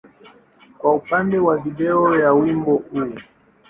[0.77, 3.13] kwa upande wa video ya wimbo huu.